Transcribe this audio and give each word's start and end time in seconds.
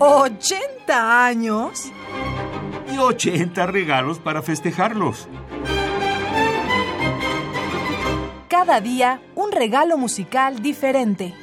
¿80 0.00 0.88
años? 0.88 1.92
Y 2.90 2.96
80 2.96 3.66
regalos 3.66 4.18
para 4.18 4.40
festejarlos. 4.40 5.28
Cada 8.48 8.80
día 8.80 9.20
un 9.34 9.52
regalo 9.52 9.98
musical 9.98 10.62
diferente. 10.62 11.34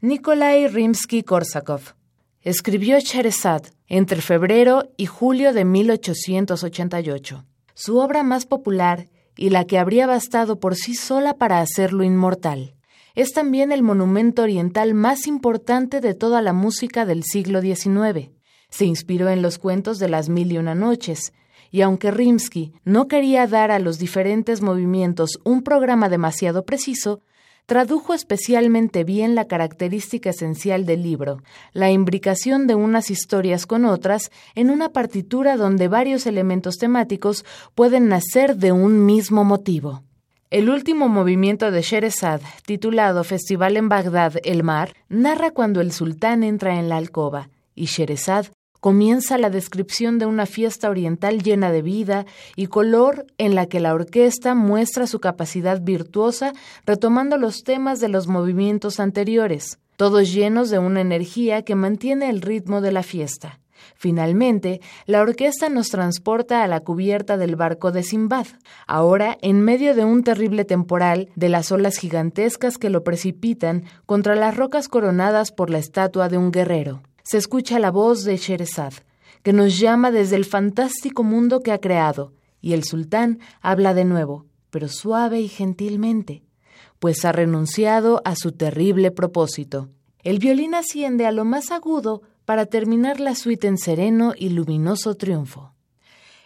Nikolai 0.00 0.66
Rimsky-Korsakov 0.66 1.94
escribió 2.40 3.00
Cherezad 3.00 3.62
entre 3.86 4.22
febrero 4.22 4.90
y 4.96 5.06
julio 5.06 5.52
de 5.52 5.64
1888. 5.64 7.44
Su 7.74 7.98
obra 7.98 8.24
más 8.24 8.46
popular 8.46 9.08
y 9.36 9.50
la 9.50 9.66
que 9.66 9.78
habría 9.78 10.08
bastado 10.08 10.58
por 10.58 10.74
sí 10.74 10.96
sola 10.96 11.34
para 11.34 11.60
hacerlo 11.60 12.02
inmortal. 12.02 12.74
Es 13.14 13.32
también 13.32 13.72
el 13.72 13.82
monumento 13.82 14.42
oriental 14.42 14.94
más 14.94 15.26
importante 15.26 16.00
de 16.00 16.14
toda 16.14 16.40
la 16.40 16.52
música 16.52 17.04
del 17.04 17.24
siglo 17.24 17.60
XIX. 17.60 18.30
Se 18.70 18.86
inspiró 18.86 19.28
en 19.28 19.42
los 19.42 19.58
cuentos 19.58 19.98
de 19.98 20.08
las 20.08 20.28
mil 20.30 20.50
y 20.50 20.58
una 20.58 20.74
noches, 20.74 21.32
y 21.70 21.82
aunque 21.82 22.10
Rimsky 22.10 22.72
no 22.84 23.08
quería 23.08 23.46
dar 23.46 23.70
a 23.70 23.78
los 23.78 23.98
diferentes 23.98 24.62
movimientos 24.62 25.40
un 25.44 25.62
programa 25.62 26.08
demasiado 26.08 26.64
preciso, 26.64 27.20
tradujo 27.66 28.14
especialmente 28.14 29.04
bien 29.04 29.34
la 29.34 29.46
característica 29.46 30.30
esencial 30.30 30.84
del 30.84 31.02
libro, 31.02 31.42
la 31.72 31.90
imbricación 31.90 32.66
de 32.66 32.74
unas 32.74 33.10
historias 33.10 33.66
con 33.66 33.84
otras 33.84 34.30
en 34.54 34.70
una 34.70 34.90
partitura 34.90 35.56
donde 35.56 35.88
varios 35.88 36.26
elementos 36.26 36.76
temáticos 36.76 37.44
pueden 37.74 38.08
nacer 38.08 38.56
de 38.56 38.72
un 38.72 39.04
mismo 39.04 39.44
motivo. 39.44 40.02
El 40.52 40.68
último 40.68 41.08
movimiento 41.08 41.70
de 41.70 41.80
Sherezad, 41.80 42.42
titulado 42.66 43.24
Festival 43.24 43.78
en 43.78 43.88
Bagdad, 43.88 44.34
el 44.44 44.62
Mar, 44.62 44.92
narra 45.08 45.50
cuando 45.50 45.80
el 45.80 45.92
sultán 45.92 46.42
entra 46.42 46.78
en 46.78 46.90
la 46.90 46.98
alcoba 46.98 47.48
y 47.74 47.86
Sherezad 47.86 48.48
comienza 48.78 49.38
la 49.38 49.48
descripción 49.48 50.18
de 50.18 50.26
una 50.26 50.44
fiesta 50.44 50.90
oriental 50.90 51.42
llena 51.42 51.72
de 51.72 51.80
vida 51.80 52.26
y 52.54 52.66
color 52.66 53.24
en 53.38 53.54
la 53.54 53.64
que 53.64 53.80
la 53.80 53.94
orquesta 53.94 54.54
muestra 54.54 55.06
su 55.06 55.20
capacidad 55.20 55.80
virtuosa 55.80 56.52
retomando 56.84 57.38
los 57.38 57.64
temas 57.64 57.98
de 58.00 58.10
los 58.10 58.26
movimientos 58.26 59.00
anteriores, 59.00 59.78
todos 59.96 60.34
llenos 60.34 60.68
de 60.68 60.78
una 60.78 61.00
energía 61.00 61.62
que 61.62 61.76
mantiene 61.76 62.28
el 62.28 62.42
ritmo 62.42 62.82
de 62.82 62.92
la 62.92 63.02
fiesta. 63.02 63.61
Finalmente, 64.02 64.80
la 65.06 65.20
orquesta 65.20 65.68
nos 65.68 65.88
transporta 65.88 66.64
a 66.64 66.66
la 66.66 66.80
cubierta 66.80 67.36
del 67.36 67.54
barco 67.54 67.92
de 67.92 68.02
Simbad, 68.02 68.48
ahora 68.88 69.38
en 69.42 69.60
medio 69.60 69.94
de 69.94 70.04
un 70.04 70.24
terrible 70.24 70.64
temporal 70.64 71.28
de 71.36 71.48
las 71.48 71.70
olas 71.70 71.98
gigantescas 71.98 72.78
que 72.78 72.90
lo 72.90 73.04
precipitan 73.04 73.84
contra 74.04 74.34
las 74.34 74.56
rocas 74.56 74.88
coronadas 74.88 75.52
por 75.52 75.70
la 75.70 75.78
estatua 75.78 76.28
de 76.28 76.36
un 76.36 76.50
guerrero 76.50 77.02
se 77.22 77.38
escucha 77.38 77.78
la 77.78 77.90
voz 77.90 78.24
de 78.24 78.36
Sherezad, 78.36 78.92
que 79.42 79.52
nos 79.52 79.78
llama 79.78 80.10
desde 80.10 80.36
el 80.36 80.44
fantástico 80.44 81.22
mundo 81.22 81.60
que 81.60 81.72
ha 81.72 81.78
creado, 81.78 82.32
y 82.60 82.74
el 82.74 82.84
sultán 82.84 83.38
habla 83.60 83.94
de 83.94 84.04
nuevo, 84.04 84.46
pero 84.70 84.88
suave 84.88 85.40
y 85.40 85.48
gentilmente, 85.48 86.42
pues 86.98 87.24
ha 87.24 87.32
renunciado 87.32 88.22
a 88.24 88.36
su 88.36 88.52
terrible 88.52 89.10
propósito. 89.10 89.88
El 90.22 90.38
violín 90.38 90.74
asciende 90.74 91.26
a 91.26 91.32
lo 91.32 91.44
más 91.44 91.70
agudo 91.70 92.22
para 92.44 92.66
terminar 92.66 93.20
la 93.20 93.34
suite 93.34 93.66
en 93.66 93.78
sereno 93.78 94.34
y 94.36 94.50
luminoso 94.50 95.16
triunfo. 95.16 95.72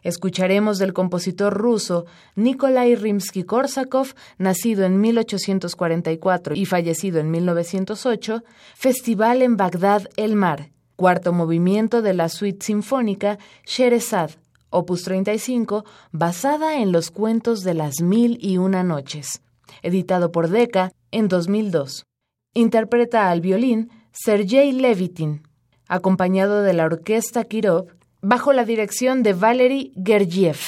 Escucharemos 0.03 0.79
del 0.79 0.93
compositor 0.93 1.53
ruso 1.53 2.07
Nikolai 2.37 2.95
Rimsky-Korsakov, 2.95 4.15
nacido 4.39 4.85
en 4.85 5.01
1844 5.01 6.55
y 6.55 6.65
fallecido 6.65 7.19
en 7.19 7.33
1908, 7.33 8.45
Festival 8.77 9.43
en 9.43 9.57
Bagdad 9.57 10.09
el 10.17 10.37
Mar, 10.37 10.71
cuarto 10.95 11.33
movimiento 11.33 12.03
de 12.03 12.15
la 12.15 12.29
suite 12.29 12.65
sinfónica 12.65 13.39
Sherezad, 13.65 14.31
opus 14.71 15.03
35, 15.03 15.85
basada 16.13 16.81
en 16.81 16.93
los 16.93 17.11
cuentos 17.11 17.63
de 17.63 17.75
las 17.75 18.01
mil 18.01 18.39
y 18.41 18.59
una 18.59 18.85
noches, 18.85 19.43
editado 19.83 20.31
por 20.31 20.49
Decca 20.51 20.93
en 21.11 21.27
2002. 21.27 22.05
Interpreta 22.55 23.29
al 23.29 23.41
violín 23.41 23.91
Sergei 24.13 24.71
Levitin, 24.71 25.43
acompañado 25.89 26.63
de 26.63 26.73
la 26.73 26.85
orquesta 26.85 27.45
Kirov 27.45 27.87
bajo 28.21 28.53
la 28.53 28.65
dirección 28.65 29.23
de 29.23 29.33
Valery 29.33 29.93
Gergiev. 30.05 30.59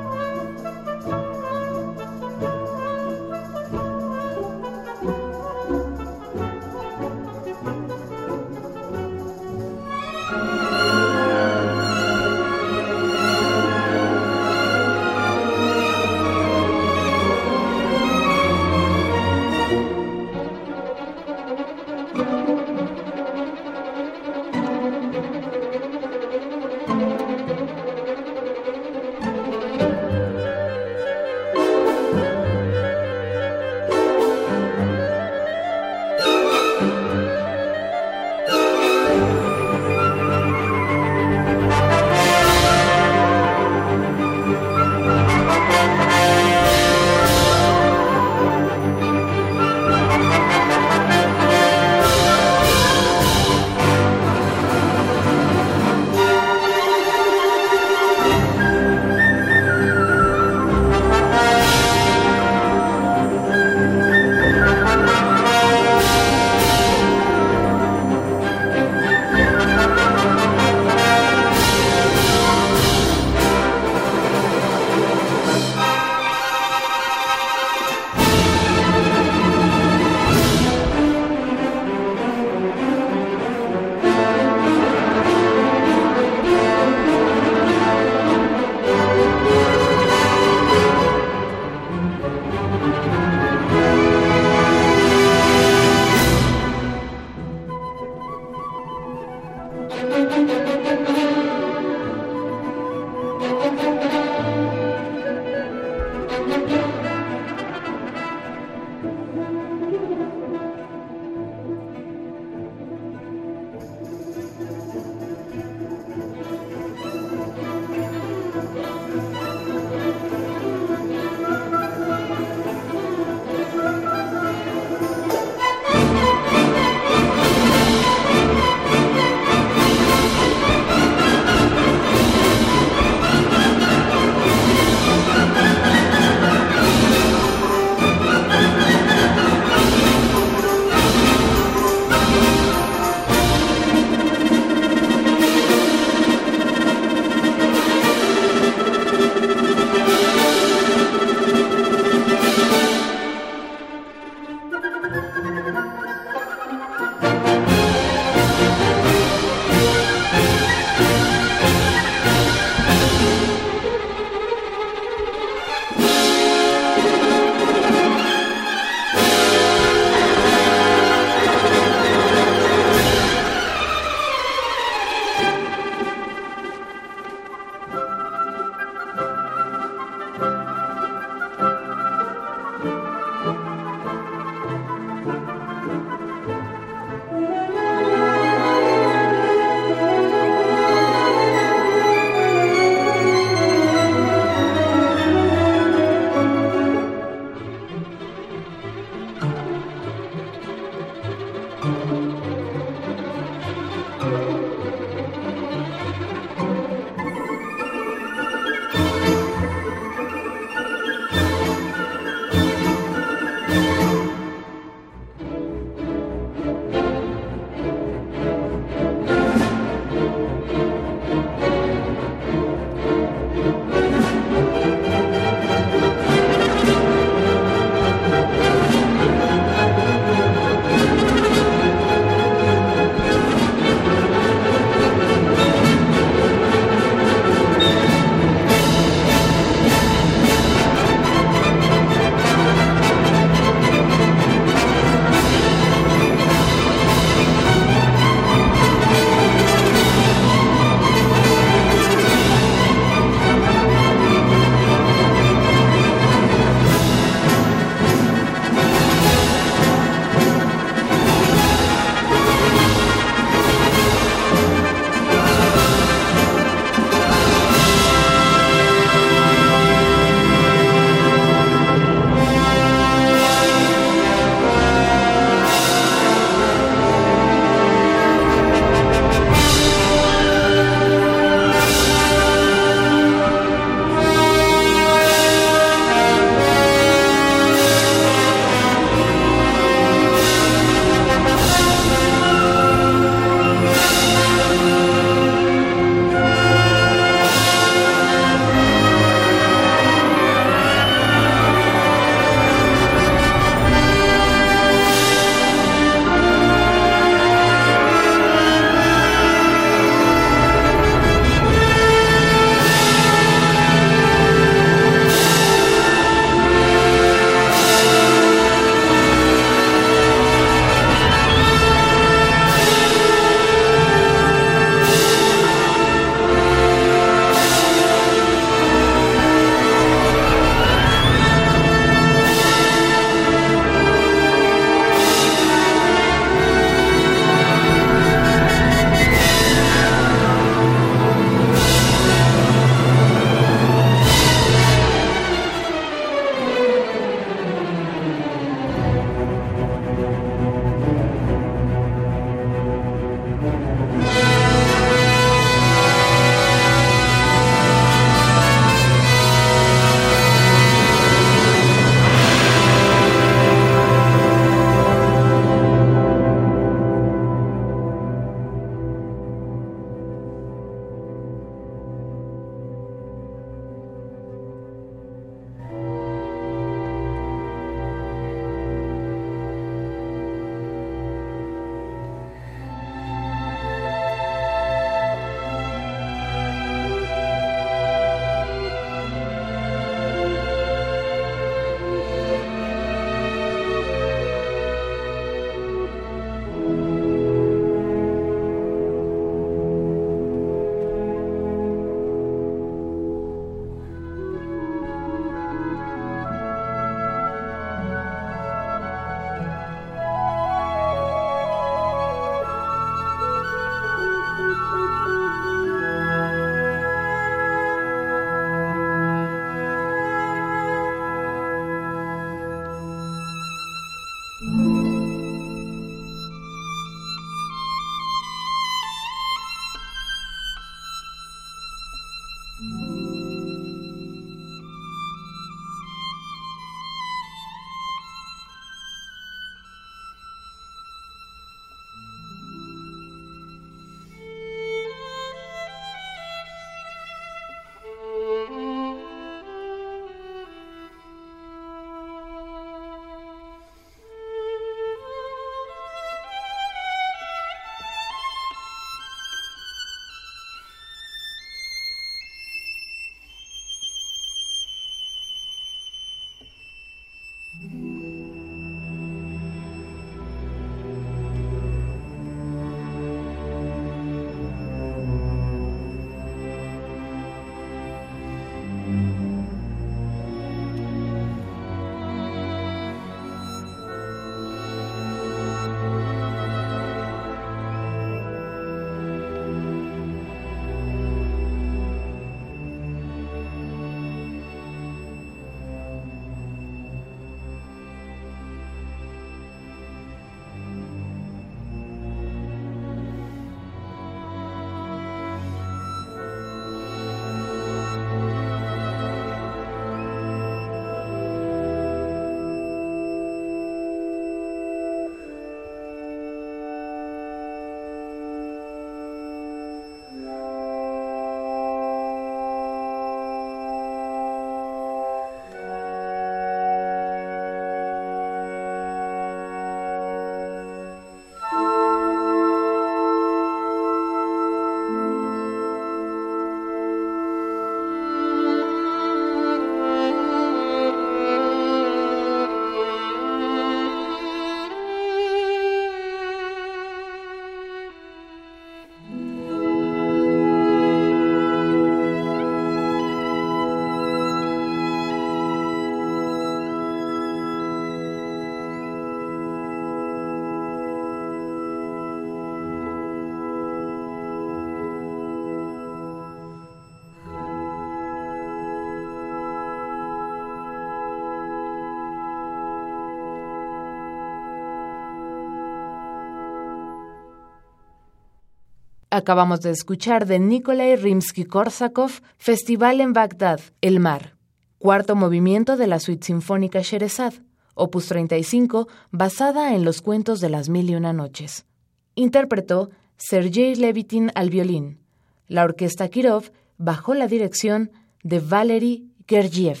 Acabamos 579.38 579.82
de 579.82 579.92
escuchar 579.92 580.46
de 580.46 580.58
Nikolai 580.58 581.14
Rimsky-Korsakov, 581.14 582.42
Festival 582.56 583.20
en 583.20 583.32
Bagdad, 583.32 583.78
El 584.00 584.18
Mar. 584.18 584.56
Cuarto 584.98 585.36
movimiento 585.36 585.96
de 585.96 586.08
la 586.08 586.18
suite 586.18 586.44
sinfónica 586.44 587.02
Sherezad, 587.02 587.54
opus 587.94 588.26
35, 588.26 589.06
basada 589.30 589.94
en 589.94 590.04
los 590.04 590.22
cuentos 590.22 590.60
de 590.60 590.70
las 590.70 590.88
mil 590.88 591.08
y 591.08 591.14
una 591.14 591.32
noches. 591.32 591.86
Interpretó 592.34 593.10
Sergei 593.36 593.94
Levitin 593.94 594.50
al 594.56 594.70
violín. 594.70 595.20
La 595.68 595.84
orquesta 595.84 596.26
Kirov 596.28 596.72
bajo 596.96 597.32
la 597.34 597.46
dirección 597.46 598.10
de 598.42 598.58
Valery 598.58 599.30
Gergiev. 599.46 600.00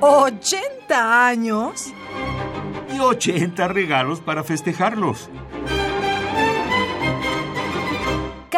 ¿80 0.00 0.90
años? 0.90 1.92
Y 2.92 2.98
80 2.98 3.68
regalos 3.68 4.20
para 4.20 4.42
festejarlos. 4.42 5.30